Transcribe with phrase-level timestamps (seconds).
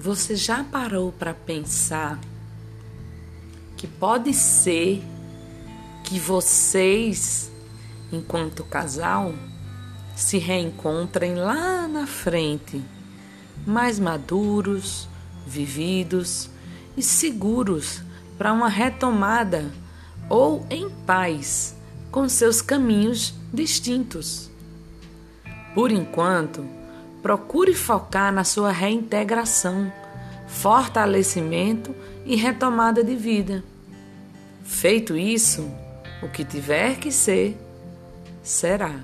[0.00, 2.20] Você já parou para pensar
[3.76, 5.02] que pode ser
[6.04, 7.50] que vocês,
[8.12, 9.34] enquanto casal,
[10.14, 12.80] se reencontrem lá na frente,
[13.66, 15.08] mais maduros,
[15.44, 16.48] vividos
[16.96, 18.00] e seguros
[18.38, 19.68] para uma retomada
[20.30, 21.74] ou em paz
[22.12, 24.48] com seus caminhos distintos.
[25.74, 26.64] Por enquanto,
[27.22, 29.92] procure focar na sua reintegração,
[30.46, 31.94] fortalecimento
[32.24, 33.64] e retomada de vida.
[34.64, 35.70] Feito isso,
[36.22, 37.56] o que tiver que ser,
[38.42, 38.94] será.